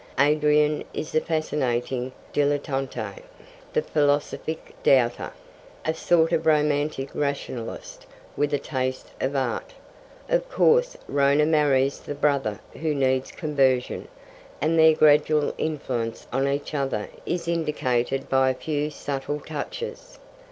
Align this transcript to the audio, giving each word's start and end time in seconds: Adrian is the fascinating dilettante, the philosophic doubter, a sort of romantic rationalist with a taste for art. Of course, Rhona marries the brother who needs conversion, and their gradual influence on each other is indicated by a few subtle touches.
Adrian 0.17 0.83
is 0.95 1.11
the 1.11 1.21
fascinating 1.21 2.11
dilettante, 2.33 3.21
the 3.71 3.83
philosophic 3.83 4.73
doubter, 4.81 5.31
a 5.85 5.93
sort 5.93 6.31
of 6.31 6.47
romantic 6.47 7.11
rationalist 7.13 8.07
with 8.35 8.51
a 8.51 8.57
taste 8.57 9.09
for 9.19 9.37
art. 9.37 9.75
Of 10.27 10.49
course, 10.49 10.97
Rhona 11.07 11.45
marries 11.45 11.99
the 11.99 12.15
brother 12.15 12.59
who 12.73 12.95
needs 12.95 13.31
conversion, 13.31 14.07
and 14.59 14.79
their 14.79 14.95
gradual 14.95 15.53
influence 15.59 16.25
on 16.33 16.47
each 16.47 16.73
other 16.73 17.07
is 17.27 17.47
indicated 17.47 18.27
by 18.27 18.49
a 18.49 18.55
few 18.55 18.89
subtle 18.89 19.39
touches. 19.39 20.17